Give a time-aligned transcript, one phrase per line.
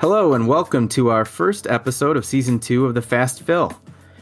[0.00, 3.70] Hello, and welcome to our first episode of season two of the Fast Fill.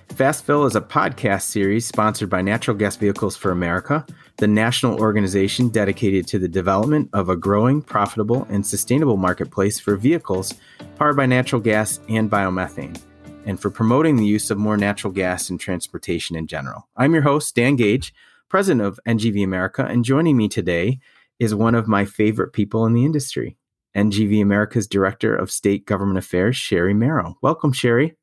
[0.08, 4.04] Fast Fill is a podcast series sponsored by Natural Gas Vehicles for America,
[4.38, 9.94] the national organization dedicated to the development of a growing, profitable, and sustainable marketplace for
[9.94, 10.52] vehicles
[10.96, 13.00] powered by natural gas and biomethane,
[13.46, 16.88] and for promoting the use of more natural gas in transportation in general.
[16.96, 18.12] I'm your host, Dan Gage,
[18.48, 20.98] president of NGV America, and joining me today
[21.38, 23.56] is one of my favorite people in the industry,
[23.98, 27.36] NGV America's Director of State Government Affairs, Sherrie Merrow.
[27.42, 28.14] Welcome, Sherrie.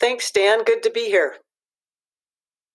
[0.00, 0.64] Thanks, Dan.
[0.64, 1.36] Good to be here.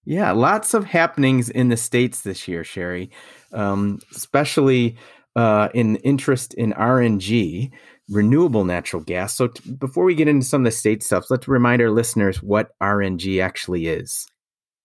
[0.05, 3.09] Yeah, lots of happenings in the states this year, Sherrie,
[3.53, 4.97] um, especially
[5.35, 7.71] uh, in interest in RNG,
[8.09, 9.33] renewable natural gas.
[9.33, 12.43] So, t- before we get into some of the state stuff, let's remind our listeners
[12.43, 14.27] what RNG actually is.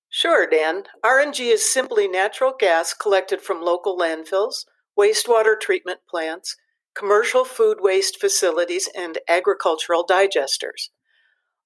[0.08, 0.84] Sure, Dan.
[1.04, 4.64] RNG is simply natural gas collected from local landfills,
[4.98, 6.56] wastewater treatment plants,
[6.98, 10.88] commercial food waste facilities, and agricultural digesters.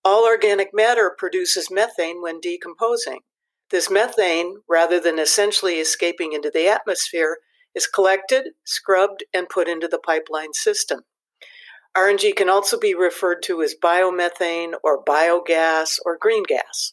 [0.05, 3.21] All organic matter produces methane when decomposing.
[3.71, 7.39] This methane, rather than essentially escaping into the atmosphere,
[7.75, 11.01] is collected, scrubbed, and put into the pipeline system.
[11.97, 16.93] RNG can also be referred to as biomethane or biogas or green gas.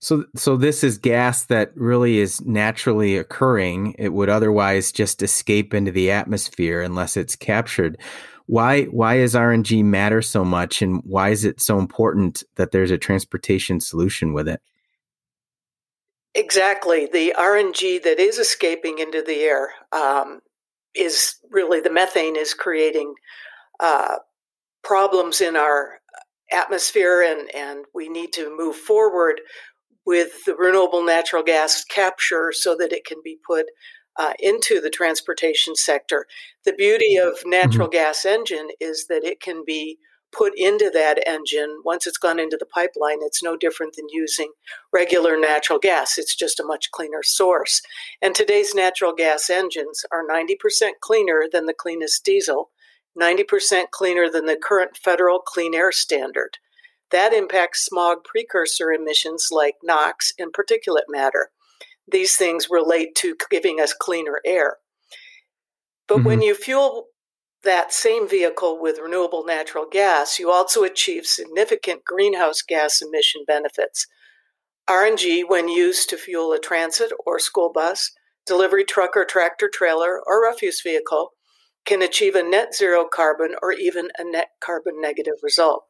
[0.00, 3.96] So, so this is gas that really is naturally occurring.
[3.98, 7.98] It would otherwise just escape into the atmosphere unless it's captured.
[8.46, 12.90] Why, why is RNG matter so much, and why is it so important that there's
[12.90, 14.62] a transportation solution with it?
[16.34, 20.40] Exactly, the RNG that is escaping into the air um,
[20.94, 23.14] is really the methane is creating
[23.80, 24.16] uh,
[24.82, 26.00] problems in our
[26.52, 29.40] atmosphere, and and we need to move forward
[30.08, 33.66] with the renewable natural gas capture so that it can be put
[34.18, 36.24] uh, into the transportation sector.
[36.64, 37.98] The beauty of natural mm-hmm.
[37.98, 39.98] gas engine is that it can be
[40.32, 41.82] put into that engine.
[41.84, 44.50] Once it's gone into the pipeline it's no different than using
[44.94, 46.16] regular natural gas.
[46.16, 47.82] It's just a much cleaner source.
[48.22, 52.70] And today's natural gas engines are 90% cleaner than the cleanest diesel
[53.20, 56.56] 90% cleaner than the current federal clean air standard
[57.10, 61.50] that impacts smog precursor emissions like NOx and particulate matter.
[62.10, 64.76] These things relate to giving us cleaner air.
[66.06, 66.26] But mm-hmm.
[66.26, 67.08] when you fuel
[67.64, 74.06] that same vehicle with renewable natural gas, you also achieve significant greenhouse gas emission benefits.
[74.88, 78.12] RNG, when used to fuel a transit or school bus,
[78.46, 81.32] delivery truck or tractor trailer, or refuse vehicle,
[81.84, 85.84] can achieve a net zero carbon or even a net carbon negative result.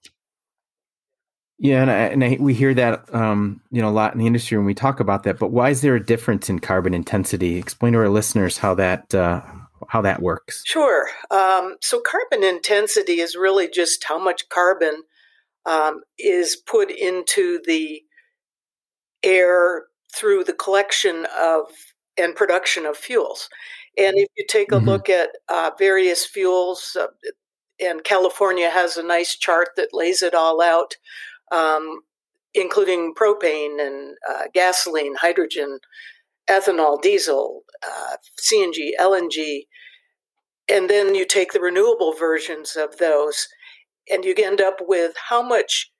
[1.60, 4.26] Yeah, and, I, and I, we hear that um, you know a lot in the
[4.26, 5.38] industry when we talk about that.
[5.38, 7.56] But why is there a difference in carbon intensity?
[7.56, 9.42] Explain to our listeners how that uh,
[9.88, 10.62] how that works.
[10.64, 11.08] Sure.
[11.30, 15.02] Um, so carbon intensity is really just how much carbon
[15.66, 18.02] um, is put into the
[19.24, 21.64] air through the collection of
[22.16, 23.48] and production of fuels.
[23.96, 24.88] And if you take a mm-hmm.
[24.88, 27.06] look at uh, various fuels, uh,
[27.80, 30.96] and California has a nice chart that lays it all out
[31.52, 32.00] um,
[32.54, 35.78] including propane and uh, gasoline, hydrogen,
[36.48, 39.66] ethanol, diesel, uh, CNG, LNG.
[40.68, 43.48] And then you take the renewable versions of those,
[44.10, 45.90] and you end up with how much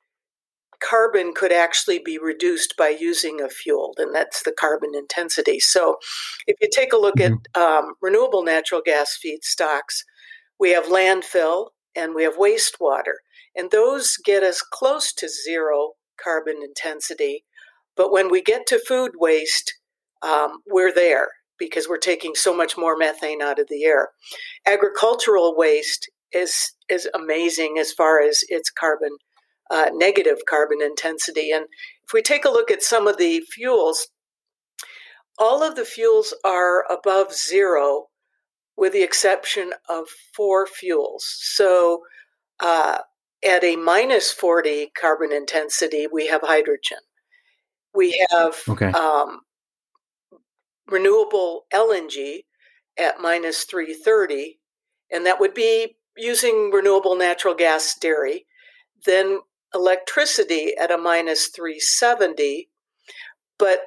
[0.80, 5.60] carbon could actually be reduced by using a fuel, and that's the carbon intensity.
[5.60, 5.96] So,
[6.46, 7.60] if you take a look at mm-hmm.
[7.60, 10.04] um, renewable natural gas feedstocks,
[10.58, 13.14] we have landfill and we have wastewater.
[13.58, 17.44] And those get us close to zero carbon intensity.
[17.96, 19.74] But when we get to food waste,
[20.22, 21.26] um, we're there
[21.58, 24.10] because we're taking so much more methane out of the air.
[24.64, 29.16] Agricultural waste is is amazing as far as its carbon
[29.70, 31.50] uh, negative carbon intensity.
[31.50, 31.64] And
[32.06, 34.08] if we take a look at some of the fuels,
[35.36, 38.06] all of the fuels are above zero,
[38.76, 41.24] with the exception of four fuels.
[41.40, 42.02] So
[42.60, 42.98] uh,
[43.44, 46.98] at a minus 40 carbon intensity, we have hydrogen.
[47.94, 48.90] We have okay.
[48.92, 49.40] um,
[50.88, 52.44] renewable LNG
[52.98, 54.58] at minus 330,
[55.10, 58.46] and that would be using renewable natural gas dairy.
[59.06, 59.40] Then
[59.74, 62.68] electricity at a minus 370.
[63.58, 63.80] But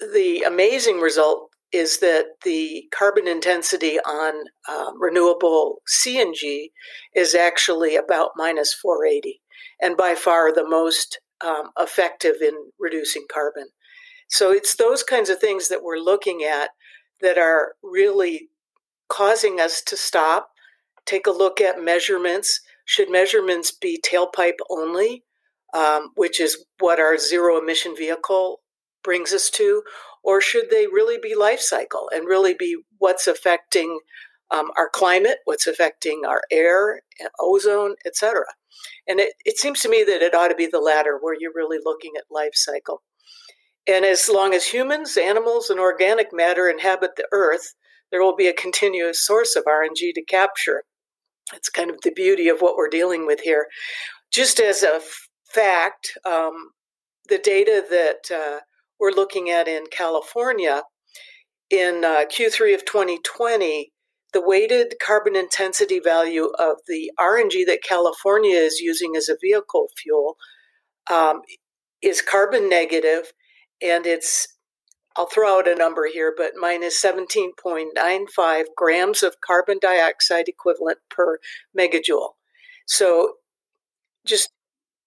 [0.00, 6.70] the amazing result is that the carbon intensity on um, renewable CNG
[7.14, 9.40] is actually about minus 480,
[9.82, 13.66] and by far the most um, effective in reducing carbon.
[14.28, 16.70] So it's those kinds of things that we're looking at
[17.20, 18.48] that are really
[19.08, 20.48] causing us to stop
[21.06, 22.60] take a look at measurements.
[22.84, 25.24] Should measurements be tailpipe only,
[25.72, 28.60] um, which is what our zero emission vehicle
[29.02, 29.82] brings us to,
[30.24, 33.98] or should they really be life cycle and really be what's affecting
[34.50, 37.00] um, our climate, what's affecting our air,
[37.40, 38.44] ozone, etc.
[39.06, 41.52] And it, it seems to me that it ought to be the latter, where you're
[41.54, 43.02] really looking at life cycle.
[43.86, 47.74] And as long as humans, animals, and organic matter inhabit the earth,
[48.10, 50.84] there will be a continuous source of RNG to capture.
[51.52, 53.66] It's kind of the beauty of what we're dealing with here.
[54.32, 56.70] Just as a f- fact, um,
[57.28, 58.60] the data that uh,
[58.98, 60.82] we're looking at in California
[61.70, 63.92] in uh, Q3 of 2020,
[64.32, 69.88] the weighted carbon intensity value of the RNG that California is using as a vehicle
[69.96, 70.36] fuel
[71.10, 71.40] um,
[72.02, 73.32] is carbon negative
[73.82, 74.48] and it's
[75.16, 81.38] I'll throw out a number here, but minus 17.95 grams of carbon dioxide equivalent per
[81.78, 82.30] megajoule.
[82.86, 83.34] So
[84.26, 84.50] just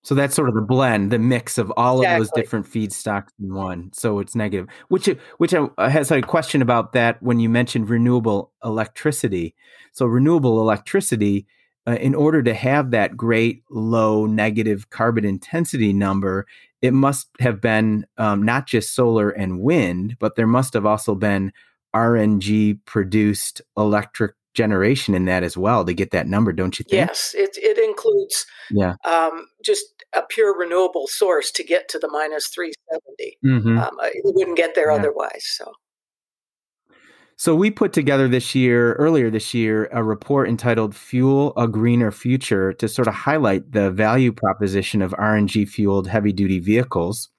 [0.07, 2.13] so that's sort of the blend, the mix of all exactly.
[2.13, 3.92] of those different feedstocks in one.
[3.92, 4.69] So it's negative.
[4.88, 9.54] Which which has a question about that when you mentioned renewable electricity.
[9.92, 11.45] So renewable electricity,
[11.86, 16.48] uh, in order to have that great low negative carbon intensity number,
[16.81, 21.15] it must have been um, not just solar and wind, but there must have also
[21.15, 21.51] been
[21.94, 27.07] RNG produced electric generation in that as well to get that number, don't you think?
[27.07, 28.95] Yes, it, it includes yeah.
[29.06, 33.38] Um, just a pure renewable source to get to the minus 370.
[33.45, 33.77] Mm-hmm.
[33.77, 34.98] Um, it wouldn't get there yeah.
[34.98, 35.45] otherwise.
[35.45, 35.71] So.
[37.39, 42.12] So we put together this year, earlier this year, a report entitled "Fuel a Greener
[42.12, 47.30] Future" to sort of highlight the value proposition of RNG fueled heavy duty vehicles.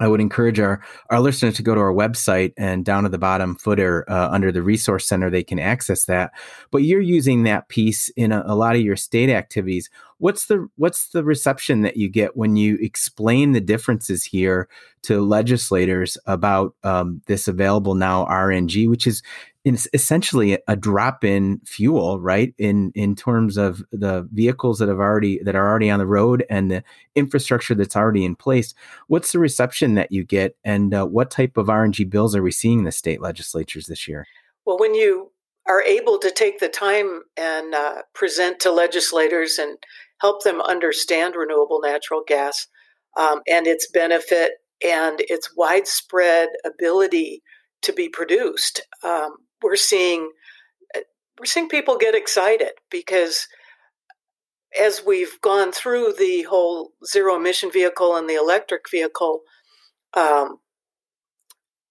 [0.00, 0.80] I would encourage our,
[1.10, 4.50] our listeners to go to our website and down at the bottom footer uh, under
[4.50, 6.32] the resource center, they can access that.
[6.70, 9.90] But you're using that piece in a, a, lot of your state activities.
[10.18, 14.68] What's the what's the reception that you get when you explain the differences here
[15.02, 19.22] to legislators about um, this available now RNG, which is
[19.64, 22.54] it's essentially a drop in fuel, right?
[22.58, 26.44] In in terms of the vehicles that have already that are already on the road
[26.48, 26.84] and the
[27.14, 28.74] infrastructure that's already in place.
[29.08, 32.52] What's the reception that you get, and uh, what type of RNG bills are we
[32.52, 34.26] seeing in the state legislatures this year?
[34.64, 35.32] Well, when you
[35.68, 39.76] are able to take the time and uh, present to legislators and
[40.20, 42.66] help them understand renewable natural gas
[43.16, 44.52] um, and its benefit
[44.86, 47.42] and its widespread ability
[47.82, 48.80] to be produced.
[49.04, 50.30] Um, we're seeing
[50.96, 51.00] uh,
[51.38, 53.48] we're seeing people get excited because
[54.78, 59.40] as we've gone through the whole zero emission vehicle and the electric vehicle
[60.14, 60.58] um,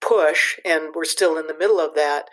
[0.02, 2.26] push, and we're still in the middle of that,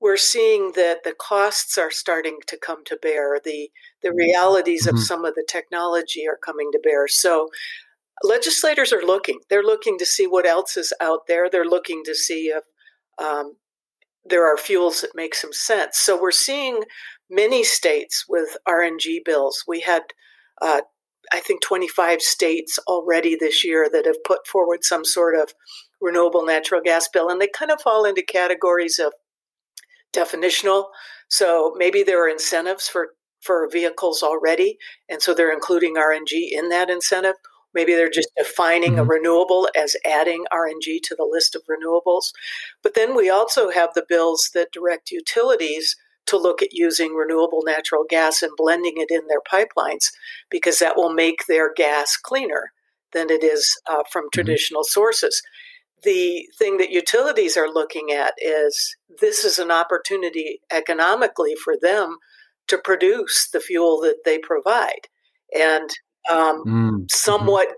[0.00, 3.38] we're seeing that the costs are starting to come to bear.
[3.42, 3.70] The
[4.02, 4.16] the mm-hmm.
[4.16, 4.96] realities mm-hmm.
[4.96, 7.06] of some of the technology are coming to bear.
[7.06, 7.48] So
[8.24, 9.38] legislators are looking.
[9.48, 11.48] They're looking to see what else is out there.
[11.48, 12.64] They're looking to see if
[13.22, 13.56] um,
[14.24, 15.98] there are fuels that make some sense.
[15.98, 16.82] So we're seeing
[17.28, 19.64] many states with RNG bills.
[19.66, 20.02] We had,
[20.60, 20.82] uh,
[21.32, 25.54] I think, 25 states already this year that have put forward some sort of
[26.00, 29.12] renewable natural gas bill, and they kind of fall into categories of
[30.12, 30.86] definitional.
[31.28, 33.10] So maybe there are incentives for
[33.40, 37.34] for vehicles already, and so they're including RNG in that incentive,
[37.74, 39.00] Maybe they're just defining mm-hmm.
[39.00, 42.32] a renewable as adding RNG to the list of renewables.
[42.82, 47.62] But then we also have the bills that direct utilities to look at using renewable
[47.64, 50.12] natural gas and blending it in their pipelines
[50.50, 52.72] because that will make their gas cleaner
[53.12, 54.40] than it is uh, from mm-hmm.
[54.40, 55.42] traditional sources.
[56.02, 62.18] The thing that utilities are looking at is this is an opportunity economically for them
[62.68, 65.08] to produce the fuel that they provide.
[65.56, 65.90] And
[66.30, 67.10] um, mm.
[67.10, 67.68] somewhat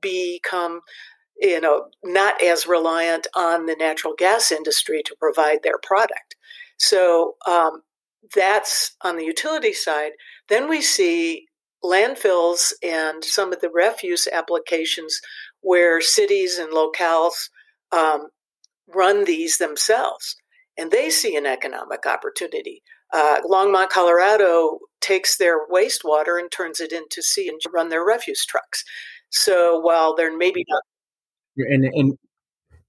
[0.00, 0.80] become
[1.40, 6.36] you know not as reliant on the natural gas industry to provide their product.
[6.78, 7.82] So um,
[8.34, 10.12] that's on the utility side.
[10.48, 11.46] Then we see
[11.84, 15.20] landfills and some of the refuse applications
[15.60, 17.50] where cities and locales
[17.90, 18.28] um,
[18.88, 20.36] run these themselves
[20.78, 22.82] and they see an economic opportunity
[23.12, 28.46] uh, Longmont, Colorado takes their wastewater and turns it into sea and run their refuse
[28.46, 28.84] trucks.
[29.30, 30.82] So while they're maybe not.
[31.56, 32.18] And, and,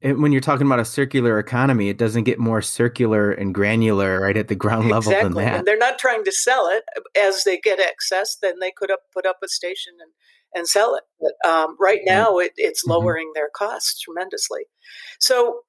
[0.01, 4.22] and when you're talking about a circular economy, it doesn't get more circular and granular
[4.22, 5.34] right at the ground level exactly.
[5.34, 5.58] than that.
[5.60, 6.84] And they're not trying to sell it
[7.18, 8.38] as they get excess.
[8.42, 10.12] Then they could up, put up a station and,
[10.53, 11.03] and sell it.
[11.20, 12.92] But um, right now, it, it's mm-hmm.
[12.92, 13.39] lowering mm-hmm.
[13.39, 14.65] their costs tremendously.
[15.20, 15.62] So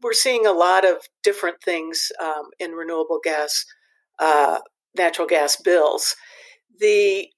[0.00, 3.64] we're seeing a lot of different things um, in renewable gas
[4.18, 4.58] uh,
[4.96, 6.14] natural gas bills.
[6.78, 7.28] The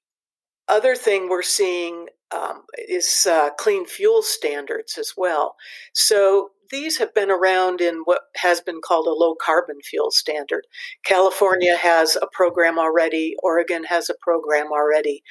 [0.67, 5.55] other thing we're seeing um, is uh, clean fuel standards as well.
[5.93, 10.65] So these have been around in what has been called a low carbon fuel standard.
[11.05, 15.21] California has a program already, Oregon has a program already.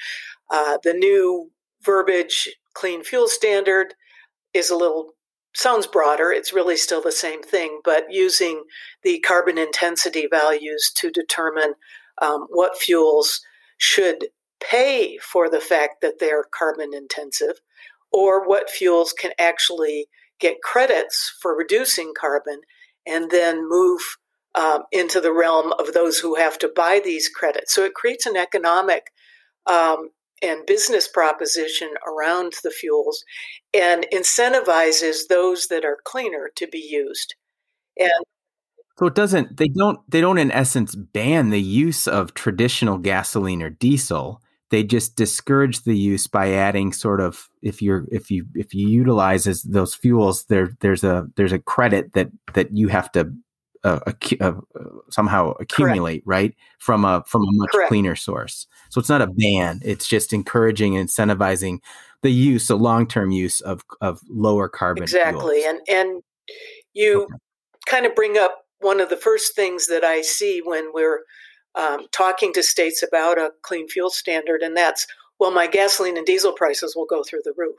[0.50, 1.50] Uh, the new
[1.82, 3.94] verbiage, clean fuel standard,
[4.52, 5.13] is a little
[5.54, 6.30] sounds broader.
[6.32, 8.64] It's really still the same thing, but using
[9.02, 11.74] the carbon intensity values to determine
[12.20, 13.40] um, what fuels
[13.78, 14.26] should
[14.60, 17.60] pay for the fact that they're carbon intensive
[18.12, 20.06] or what fuels can actually
[20.40, 22.60] get credits for reducing carbon
[23.06, 24.00] and then move
[24.54, 27.74] um, into the realm of those who have to buy these credits.
[27.74, 29.08] So it creates an economic
[29.66, 30.10] um,
[30.44, 33.24] and business proposition around the fuels
[33.72, 37.34] and incentivizes those that are cleaner to be used.
[37.98, 38.10] And
[38.98, 43.62] so it doesn't they don't they don't in essence ban the use of traditional gasoline
[43.62, 48.46] or diesel they just discourage the use by adding sort of if you're if you
[48.54, 53.10] if you utilize those fuels there there's a there's a credit that that you have
[53.12, 53.32] to
[53.84, 54.00] uh,
[54.40, 54.52] uh,
[55.10, 56.26] somehow accumulate Correct.
[56.26, 57.88] right from a from a much Correct.
[57.88, 61.78] cleaner source so it's not a ban it's just encouraging and incentivizing
[62.22, 65.80] the use the long-term use of of lower carbon exactly fuels.
[65.88, 66.22] and and
[66.94, 67.34] you okay.
[67.86, 71.20] kind of bring up one of the first things that i see when we're
[71.74, 75.06] um, talking to states about a clean fuel standard, and that's,
[75.40, 77.78] well, my gasoline and diesel prices will go through the roof.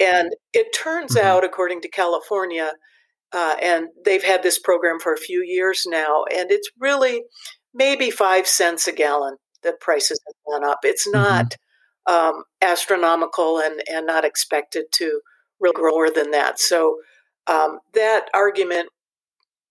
[0.00, 1.26] And it turns mm-hmm.
[1.26, 2.72] out, according to California,
[3.34, 7.22] uh, and they've had this program for a few years now, and it's really
[7.74, 10.78] maybe five cents a gallon that prices have gone up.
[10.84, 11.20] It's mm-hmm.
[11.20, 11.54] not
[12.08, 12.36] mm-hmm.
[12.36, 15.20] um, astronomical and, and not expected to
[15.60, 16.60] really grow more than that.
[16.60, 16.98] So
[17.46, 18.88] um, that argument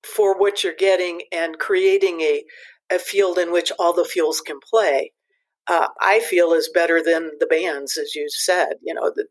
[0.03, 2.43] for what you're getting and creating a
[2.91, 5.11] a field in which all the fuels can play,
[5.67, 8.73] uh, I feel is better than the bans, as you said.
[8.83, 9.25] You know, the,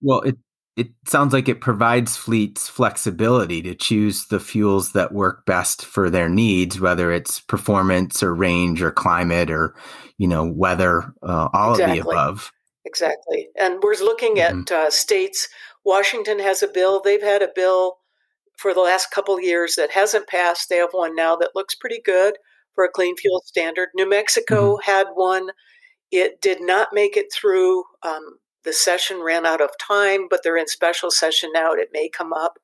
[0.00, 0.36] well, it
[0.76, 6.10] it sounds like it provides fleets flexibility to choose the fuels that work best for
[6.10, 9.74] their needs, whether it's performance or range or climate or
[10.18, 11.98] you know weather, uh, all exactly.
[11.98, 12.52] of the above.
[12.84, 14.60] Exactly, and we're looking mm-hmm.
[14.60, 15.48] at uh, states.
[15.84, 17.98] Washington has a bill; they've had a bill
[18.56, 20.68] for the last couple years that hasn't passed.
[20.68, 22.36] They have one now that looks pretty good
[22.74, 23.90] for a clean fuel standard.
[23.94, 24.90] New Mexico mm-hmm.
[24.90, 25.50] had one.
[26.10, 27.84] It did not make it through.
[28.02, 31.72] Um, the session ran out of time, but they're in special session now.
[31.72, 32.58] and It may come up.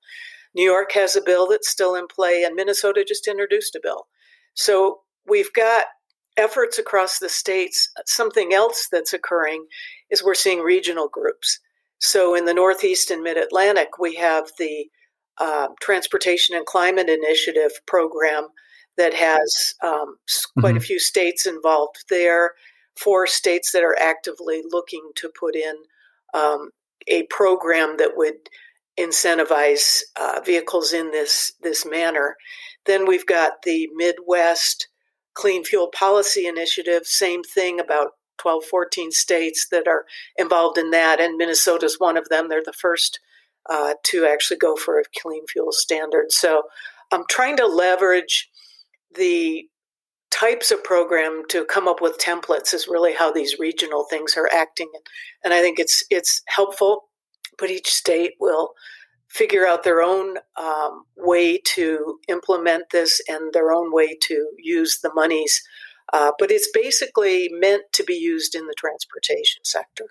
[0.54, 4.06] New York has a bill that's still in play, and Minnesota just introduced a bill.
[4.54, 5.86] So we've got
[6.36, 7.88] efforts across the states.
[8.06, 9.66] Something else that's occurring
[10.10, 11.60] is we're seeing regional groups.
[11.98, 14.86] So in the Northeast and Mid Atlantic, we have the
[15.38, 18.48] uh, Transportation and Climate Initiative program
[18.96, 20.16] that has um,
[20.58, 20.76] quite mm-hmm.
[20.78, 22.52] a few states involved there.
[23.02, 25.74] Four states that are actively looking to put in
[26.34, 26.70] um,
[27.08, 28.34] a program that would
[28.98, 32.36] incentivize uh, vehicles in this this manner.
[32.86, 34.88] Then we've got the Midwest
[35.34, 37.06] Clean Fuel Policy Initiative.
[37.06, 40.04] Same thing, about 12, 14 states that are
[40.36, 42.48] involved in that, and Minnesota is one of them.
[42.48, 43.20] They're the first
[43.68, 46.32] uh, to actually go for a clean fuel standard.
[46.32, 46.62] So
[47.10, 48.48] I'm trying to leverage
[49.14, 49.64] the
[50.30, 54.48] types of program to come up with templates is really how these regional things are
[54.52, 54.90] acting.
[55.44, 57.10] And i think it's it's helpful
[57.60, 58.72] but each state will
[59.28, 64.98] figure out their own um, way to implement this and their own way to use
[65.02, 65.62] the monies.
[66.12, 70.06] Uh, but it's basically meant to be used in the transportation sector.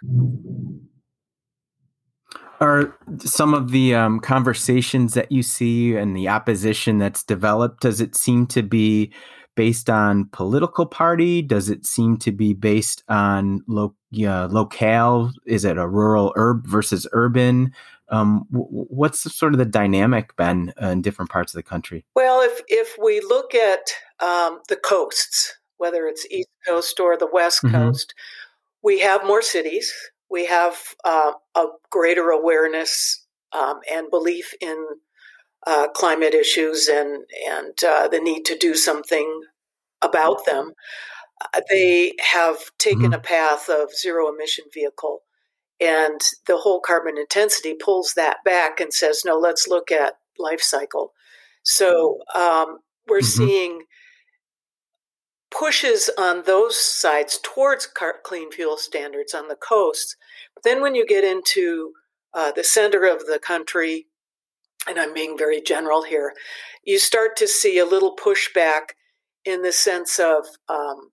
[2.62, 8.00] Are some of the um, conversations that you see and the opposition that's developed does
[8.00, 9.12] it seem to be
[9.60, 11.42] based on political party?
[11.42, 13.94] Does it seem to be based on lo-
[14.25, 15.34] uh, locale?
[15.46, 17.74] Is it a rural urb versus urban?
[18.08, 21.70] Um, w- what's the, sort of the dynamic been uh, in different parts of the
[21.70, 22.06] country?
[22.16, 23.82] Well if if we look at
[24.22, 27.75] um, the coasts whether it's east coast or the west mm-hmm.
[27.75, 28.16] coast
[28.82, 29.94] we have more cities.
[30.30, 34.86] We have uh, a greater awareness um, and belief in
[35.68, 39.42] uh, climate issues and and uh, the need to do something
[40.01, 40.74] about them.
[41.54, 43.13] Uh, they have taken mm-hmm.
[43.13, 45.22] a path of zero emission vehicle,
[45.80, 50.62] and the whole carbon intensity pulls that back and says, no, let's look at life
[50.62, 51.13] cycle.
[51.63, 53.25] So um, we're mm-hmm.
[53.25, 53.82] seeing
[55.51, 57.88] pushes on those sides towards
[58.24, 60.16] clean fuel standards on the coast.
[60.54, 61.94] But then when you get into
[62.34, 64.08] uh, the center of the country,
[64.89, 66.34] and I'm being very general here,
[66.84, 68.91] you start to see a little pushback
[69.46, 71.12] in the sense of um,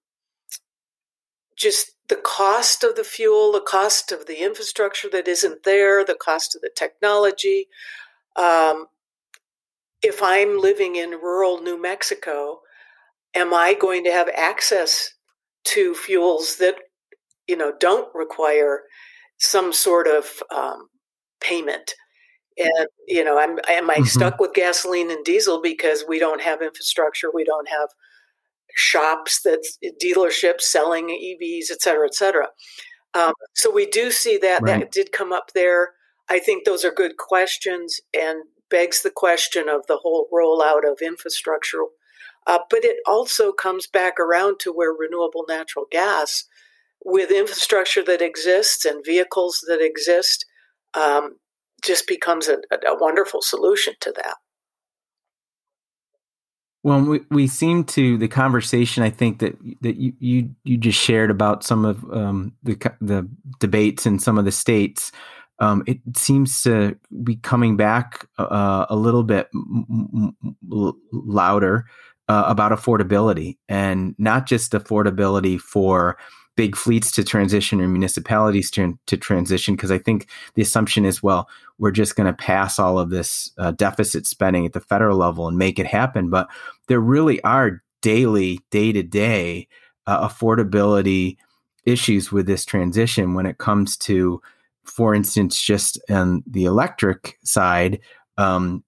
[1.56, 6.14] just the cost of the fuel, the cost of the infrastructure that isn't there, the
[6.14, 7.66] cost of the technology.
[8.36, 8.86] Um,
[10.02, 12.60] if I'm living in rural New Mexico,
[13.34, 15.12] am I going to have access
[15.64, 16.76] to fuels that
[17.48, 18.82] you know don't require
[19.38, 20.88] some sort of um,
[21.40, 21.94] payment?
[22.58, 24.04] And you know, I'm am I mm-hmm.
[24.04, 27.88] stuck with gasoline and diesel because we don't have infrastructure, we don't have
[28.74, 29.66] shops that
[30.02, 32.48] dealerships selling EVs, et cetera, et cetera.
[33.14, 34.80] Um, so we do see that right.
[34.80, 35.92] that did come up there.
[36.28, 40.98] I think those are good questions and begs the question of the whole rollout of
[41.00, 41.84] infrastructure.
[42.46, 46.44] Uh, but it also comes back around to where renewable natural gas,
[47.04, 50.44] with infrastructure that exists and vehicles that exist,
[50.94, 51.36] um,
[51.86, 54.36] just becomes a, a wonderful solution to that.
[56.82, 59.02] Well, we, we seem to the conversation.
[59.02, 63.28] I think that that you you, you just shared about some of um, the the
[63.58, 65.10] debates in some of the states.
[65.58, 71.86] Um, it seems to be coming back uh, a little bit m- m- louder
[72.28, 76.18] uh, about affordability, and not just affordability for
[76.56, 81.22] big fleets to transition or municipalities to, to transition because I think the assumption is
[81.22, 81.48] well
[81.78, 85.46] we're just going to pass all of this uh, deficit spending at the federal level
[85.46, 86.30] and make it happen.
[86.30, 86.48] But
[86.88, 89.68] there really are daily day to day
[90.08, 91.36] affordability
[91.84, 94.40] issues with this transition when it comes to
[94.84, 97.98] for instance just on the electric side
[98.38, 98.84] um,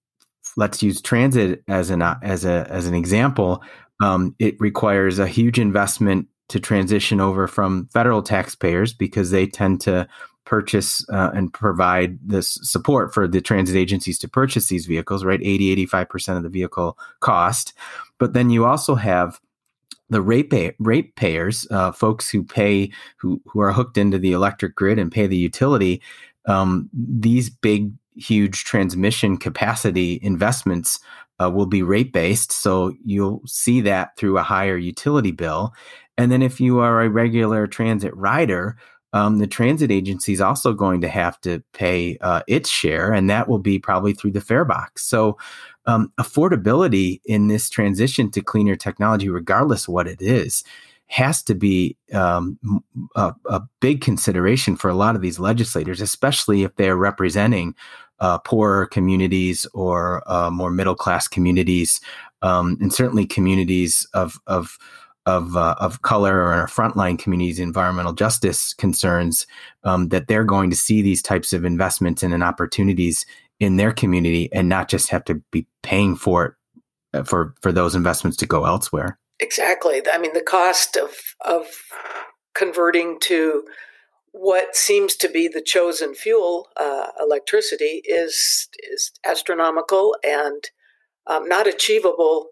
[0.57, 3.61] let's use transit as an as a as an example
[4.01, 9.81] um, it requires a huge investment to transition over from federal taxpayers because they tend
[9.81, 10.07] to
[10.45, 15.39] purchase uh, and provide this support for the transit agencies to purchase these vehicles, right?
[15.41, 17.73] 80, 85% of the vehicle cost.
[18.17, 19.39] But then you also have
[20.09, 24.75] the rate, rate payers, uh, folks who pay, who, who are hooked into the electric
[24.75, 26.01] grid and pay the utility.
[26.47, 30.99] Um, these big, huge transmission capacity investments
[31.39, 32.51] uh, will be rate based.
[32.51, 35.73] So you'll see that through a higher utility bill.
[36.19, 38.75] And then if you are a regular transit rider,
[39.13, 43.29] um, the transit agency is also going to have to pay uh, its share, and
[43.29, 45.05] that will be probably through the fare box.
[45.05, 45.37] So,
[45.85, 50.65] um, affordability in this transition to cleaner technology, regardless what it is,
[51.07, 52.59] has to be um,
[53.15, 57.73] a, a, big consideration for a lot of these legislators, especially if they are representing
[58.19, 62.01] uh, poorer communities or uh, more middle class communities,
[62.41, 64.77] um, and certainly communities of of
[65.25, 69.45] of uh, of color or in frontline communities, environmental justice concerns,
[69.83, 73.25] um, that they're going to see these types of investments and opportunities
[73.59, 76.53] in their community, and not just have to be paying for it
[77.13, 79.19] uh, for for those investments to go elsewhere.
[79.39, 80.01] Exactly.
[80.11, 81.11] I mean, the cost of
[81.45, 81.67] of
[82.53, 83.63] converting to
[84.31, 90.65] what seems to be the chosen fuel, uh, electricity, is is astronomical and
[91.27, 92.49] um, not achievable,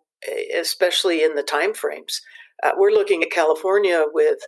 [0.55, 2.21] especially in the time frames.
[2.63, 4.39] Uh, we're looking at California with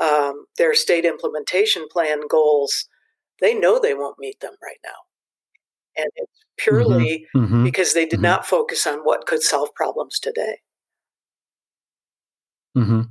[0.00, 2.88] um, their state implementation plan goals.
[3.40, 6.02] They know they won't meet them right now.
[6.02, 7.44] And it's purely mm-hmm.
[7.44, 7.64] mm-hmm.
[7.64, 8.22] because they did mm-hmm.
[8.22, 10.58] not focus on what could solve problems today.
[12.76, 13.02] Mm-hmm.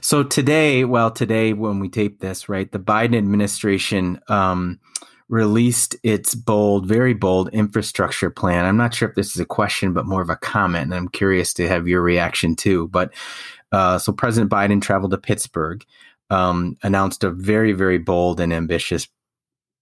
[0.00, 4.80] So today, well, today when we tape this, right, the Biden administration um,
[5.28, 8.64] released its bold, very bold infrastructure plan.
[8.64, 11.08] I'm not sure if this is a question, but more of a comment, and I'm
[11.08, 12.88] curious to have your reaction too.
[12.88, 13.14] But
[13.72, 15.84] uh, so President Biden traveled to Pittsburgh,
[16.30, 19.08] um, announced a very, very bold and ambitious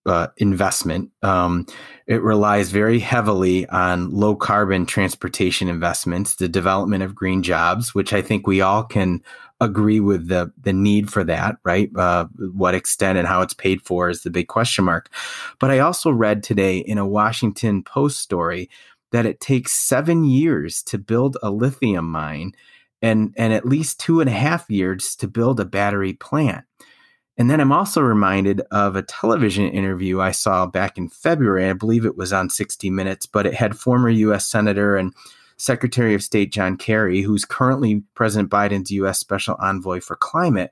[0.07, 1.11] uh, investment.
[1.23, 1.67] Um,
[2.07, 8.13] it relies very heavily on low carbon transportation investments, the development of green jobs, which
[8.13, 9.23] I think we all can
[9.61, 11.91] agree with the the need for that, right?
[11.95, 15.11] Uh, what extent and how it's paid for is the big question mark.
[15.59, 18.71] But I also read today in a Washington Post story
[19.13, 22.53] that it takes seven years to build a lithium mine
[23.03, 26.65] and and at least two and a half years to build a battery plant.
[27.37, 31.71] And then I'm also reminded of a television interview I saw back in February.
[31.71, 34.47] I believe it was on 60 Minutes, but it had former U.S.
[34.47, 35.15] Senator and
[35.57, 39.19] Secretary of State John Kerry, who's currently President Biden's U.S.
[39.19, 40.71] Special Envoy for Climate.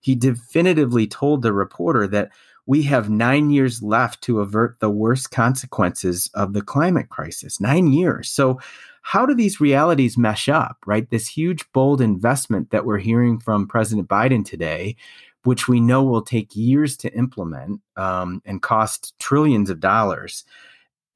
[0.00, 2.30] He definitively told the reporter that
[2.70, 7.60] we have nine years left to avert the worst consequences of the climate crisis.
[7.60, 8.30] Nine years.
[8.30, 8.60] So
[9.02, 11.10] how do these realities mesh up, right?
[11.10, 14.94] This huge, bold investment that we're hearing from President Biden today,
[15.42, 20.44] which we know will take years to implement um, and cost trillions of dollars.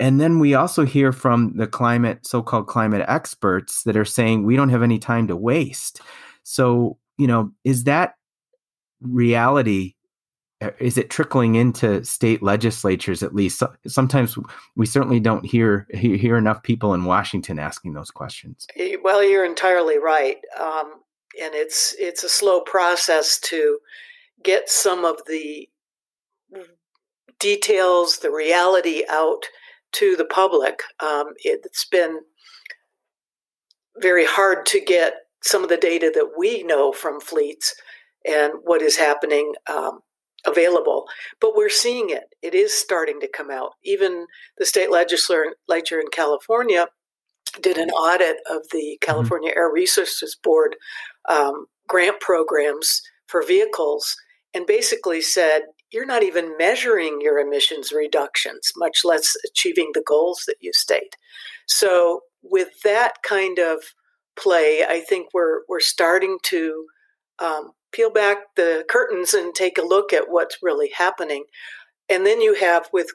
[0.01, 4.57] and then we also hear from the climate so-called climate experts that are saying we
[4.57, 6.01] don't have any time to waste
[6.43, 8.15] so you know is that
[9.01, 9.95] reality
[10.79, 13.63] is it trickling into state legislatures at least?
[13.87, 14.39] Sometimes
[14.77, 18.67] we certainly don't hear hear enough people in washington asking those questions.
[19.03, 21.01] Well you're entirely right um,
[21.41, 23.79] and it's it's a slow process to
[24.43, 25.69] get some of the
[27.41, 29.45] details the reality out
[29.93, 30.81] to the public.
[31.01, 32.21] Um, it's been
[33.99, 37.75] very hard to get some of the data that we know from fleets
[38.27, 40.01] and what is happening um,
[40.47, 41.07] available.
[41.41, 42.25] But we're seeing it.
[42.43, 43.73] It is starting to come out.
[43.85, 44.27] Even
[44.59, 46.87] the state legislature in California
[47.61, 49.07] did an audit of the mm-hmm.
[49.07, 49.53] California.
[49.57, 50.77] Air Resources Board
[51.29, 54.17] um, grant programs for vehicles
[54.53, 55.63] and basically said,
[55.95, 61.17] you're not even measuring your emissions reductions, much less achieving the goals that you state.
[61.67, 63.79] So, with that kind of
[64.37, 66.87] play, I think we're we're starting to
[67.39, 71.45] um, peel back the curtains and take a look at what's really happening.
[72.09, 73.09] And then you have with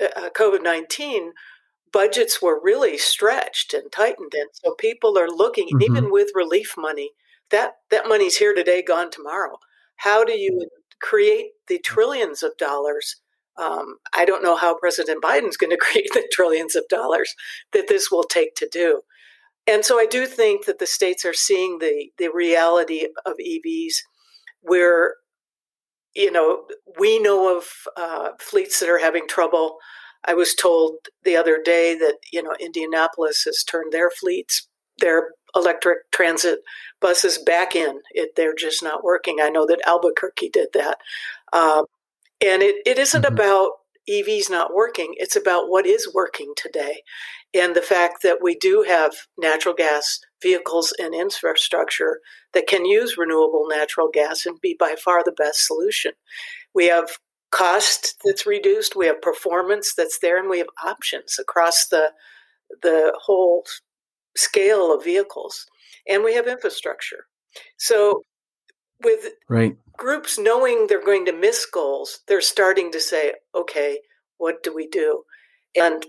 [0.00, 1.32] uh, uh COVID 19,
[1.94, 4.32] budgets were really stretched and tightened.
[4.34, 5.82] And so people are looking, mm-hmm.
[5.82, 7.10] even with relief money,
[7.50, 9.58] that, that money's here today, gone tomorrow.
[9.96, 10.68] How do you
[11.00, 13.20] create the trillions of dollars?
[13.56, 17.34] Um, I don't know how President Biden's going to create the trillions of dollars
[17.72, 19.02] that this will take to do.
[19.66, 23.94] And so I do think that the states are seeing the the reality of EVs,
[24.60, 25.14] where
[26.14, 26.64] you know
[26.98, 27.64] we know of
[27.96, 29.78] uh, fleets that are having trouble.
[30.26, 35.28] I was told the other day that you know Indianapolis has turned their fleets, their
[35.56, 36.60] electric transit
[37.00, 38.00] buses back in.
[38.10, 39.38] It, they're just not working.
[39.40, 40.98] I know that Albuquerque did that,
[41.52, 41.84] uh,
[42.44, 43.32] and it, it isn't mm-hmm.
[43.32, 43.70] about
[44.08, 45.14] EVs not working.
[45.16, 47.02] It's about what is working today
[47.54, 52.20] and the fact that we do have natural gas vehicles and infrastructure
[52.52, 56.12] that can use renewable natural gas and be by far the best solution.
[56.74, 57.10] We have
[57.50, 62.10] cost that's reduced, we have performance that's there, and we have options across the
[62.82, 63.64] the whole
[64.36, 65.66] scale of vehicles,
[66.08, 67.26] and we have infrastructure.
[67.76, 68.22] So,
[69.04, 69.76] with right.
[69.96, 74.00] groups knowing they're going to miss goals, they're starting to say, "Okay,
[74.38, 75.24] what do we do?"
[75.76, 76.06] And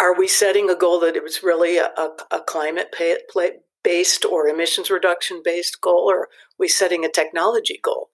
[0.00, 3.52] are we setting a goal that it was really a, a, a climate pay, play,
[3.82, 6.28] based or emissions reduction based goal, or are
[6.58, 8.08] we setting a technology goal?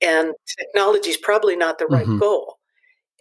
[0.00, 2.18] And technology is probably not the right mm-hmm.
[2.18, 2.56] goal.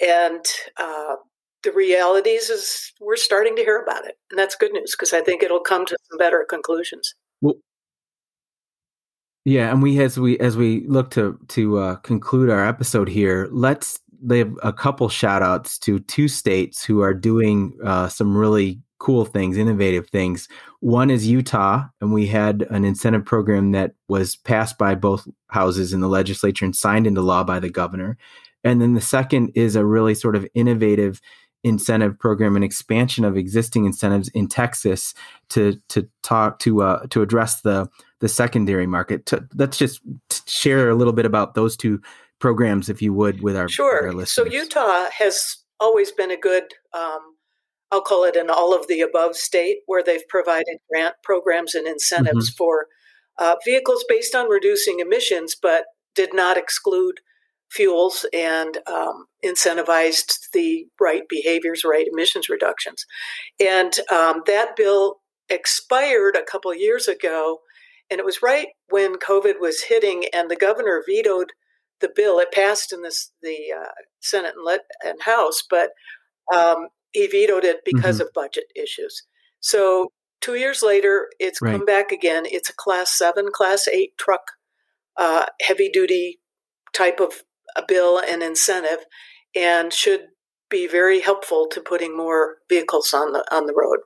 [0.02, 0.44] And
[0.78, 1.18] uh,
[1.64, 5.22] the realities is we're starting to hear about it, and that's good news because I
[5.22, 7.16] think it'll come to some better conclusions.
[9.50, 13.50] Yeah, and we as we as we look to to uh, conclude our episode here,
[13.52, 18.38] let's they have a couple shout outs to two states who are doing uh, some
[18.38, 20.48] really cool things, innovative things.
[20.82, 25.94] One is Utah, and we had an incentive program that was passed by both houses
[25.94, 28.20] in the legislature and signed into law by the governor.
[28.64, 31.22] And then the second is a really sort of innovative
[31.64, 35.14] incentive program and expansion of existing incentives in Texas
[35.50, 39.26] to to talk to uh, to address the the secondary market.
[39.28, 40.02] To, let's just
[40.48, 42.02] share a little bit about those two
[42.40, 44.16] programs, if you would, with our, sure.
[44.16, 44.26] Our.
[44.26, 47.20] So Utah has always been a good, um,
[47.92, 51.88] I'll call it an all of the above state, where they've provided grant programs and
[51.88, 52.58] incentives mm-hmm.
[52.58, 52.88] for
[53.38, 57.20] uh, vehicles based on reducing emissions, but did not exclude
[57.72, 63.06] fuels and um, incentivized the right behaviors, right emissions reductions.
[63.60, 65.18] And um, that bill
[65.50, 67.60] expired a couple years ago,
[68.10, 71.52] and it was right when COVID was hitting, and the governor vetoed
[72.02, 72.40] the bill.
[72.40, 75.92] It passed in this the uh, Senate and, let, and House, but
[76.54, 78.28] um, he vetoed it because mm-hmm.
[78.28, 79.24] of budget issues.
[79.60, 81.74] So two years later, it's right.
[81.74, 82.44] come back again.
[82.46, 84.42] It's a Class Seven, Class Eight truck,
[85.18, 86.40] uh, heavy duty
[86.94, 87.34] type of
[87.76, 89.06] a bill and incentive,
[89.56, 90.28] and should
[90.70, 94.00] be very helpful to putting more vehicles on the on the road.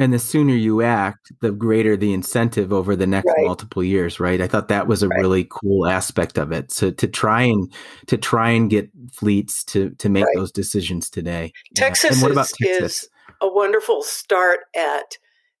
[0.00, 3.46] And the sooner you act, the greater the incentive over the next right.
[3.46, 4.40] multiple years, right?
[4.40, 5.18] I thought that was a right.
[5.18, 6.70] really cool aspect of it.
[6.70, 7.72] So to try and
[8.06, 10.36] to try and get fleets to to make right.
[10.36, 11.52] those decisions today.
[11.74, 12.22] Texas, yeah.
[12.22, 13.08] what about Texas is
[13.40, 15.18] a wonderful start at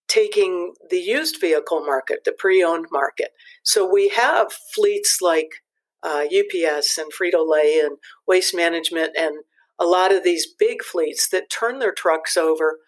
[0.08, 3.30] taking the used vehicle market, the pre-owned market.
[3.62, 5.50] So we have fleets like
[6.02, 9.36] uh, UPS and Frito Lay and Waste Management and
[9.78, 12.78] a lot of these big fleets that turn their trucks over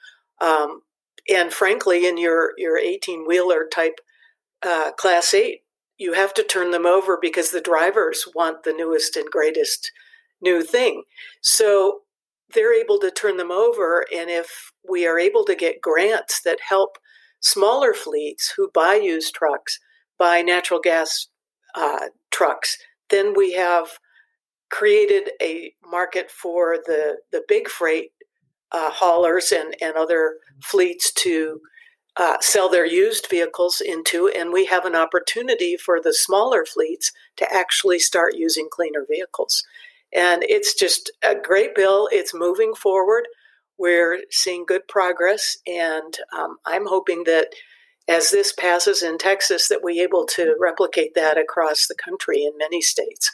[0.40, 0.82] um,
[1.28, 4.00] and frankly, in your your eighteen wheeler type
[4.62, 5.60] uh, class eight,
[5.98, 9.92] you have to turn them over because the drivers want the newest and greatest
[10.40, 11.04] new thing.
[11.42, 12.00] So
[12.54, 14.04] they're able to turn them over.
[14.12, 16.98] And if we are able to get grants that help
[17.40, 19.78] smaller fleets who buy used trucks
[20.20, 21.26] buy natural gas
[21.74, 22.76] uh, trucks,
[23.08, 23.88] then we have
[24.70, 28.12] created a market for the, the big freight
[28.70, 31.60] uh, haulers and, and other fleets to
[32.16, 37.12] uh, sell their used vehicles into, and we have an opportunity for the smaller fleets
[37.36, 39.64] to actually start using cleaner vehicles.
[40.12, 42.08] And it's just a great bill.
[42.12, 43.26] It's moving forward.
[43.80, 47.48] We're seeing good progress, and um, I'm hoping that
[48.06, 52.52] as this passes in Texas, that we're able to replicate that across the country in
[52.58, 53.30] many states.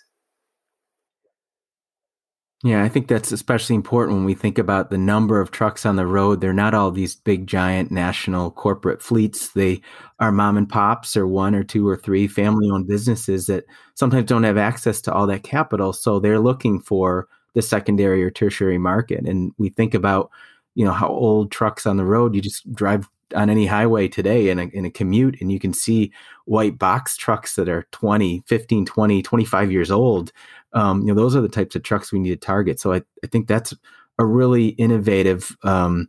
[2.65, 5.97] Yeah, I think that's especially important when we think about the number of trucks on
[5.97, 6.41] the road.
[6.41, 9.51] They're not all these big, giant national corporate fleets.
[9.51, 9.83] They
[10.21, 14.27] are mom and pops or one or two or three family owned businesses that sometimes
[14.27, 15.93] don't have access to all that capital.
[15.93, 19.27] So they're looking for the secondary or tertiary market.
[19.27, 20.31] And we think about,
[20.75, 24.51] you know, how old trucks on the road, you just drive on any highway today
[24.51, 26.13] in a, in a commute and you can see
[26.45, 30.33] white box trucks that are 20 15 20 25 years old.
[30.75, 32.79] Um, you know those are the types of trucks we need to target.
[32.79, 33.75] So i, I think that's
[34.19, 36.09] a really innovative um,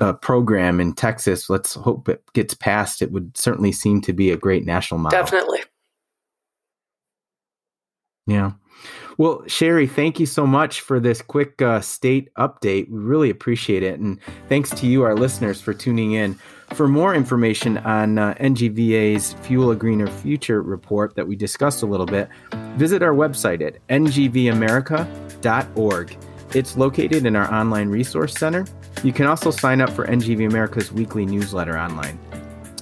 [0.00, 1.48] uh, program in texas.
[1.48, 3.00] Let's hope it gets passed.
[3.00, 5.18] It would certainly seem to be a great national model.
[5.18, 5.60] Definitely.
[8.26, 8.52] Yeah
[9.20, 12.88] well, Sherrie, thank you so much for this quick uh, state update.
[12.88, 14.00] We really appreciate it.
[14.00, 16.38] And thanks to you, our listeners, for tuning in.
[16.72, 21.86] For more information on uh, NGVA's Fuel a Greener Future report that we discussed a
[21.86, 22.30] little bit,
[22.78, 26.16] visit our website at ngvamerica.org.
[26.54, 28.64] It's located in our online resource center.
[29.02, 32.18] You can also sign up for NGV America's weekly newsletter online.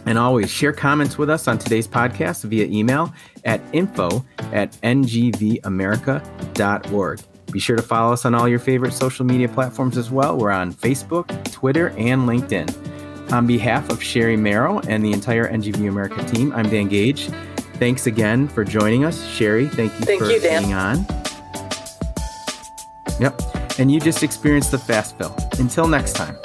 [0.08, 3.12] And always share comments with us on today's podcast via email
[3.44, 7.20] at info at ngvamerica.org.
[7.52, 10.38] Be sure to follow us on all your favorite social media platforms as well.
[10.38, 13.32] We're on Facebook, Twitter, and LinkedIn.
[13.32, 17.28] On behalf of Sherrie Merrow and the entire NGV America team, I'm Dan Gage.
[17.74, 19.22] Thanks again for joining us.
[19.28, 21.04] Sherrie, thank you thank for you, being on.
[23.20, 23.42] Yep.
[23.78, 25.36] And you just experienced the fast fill.
[25.58, 26.38] Until next time.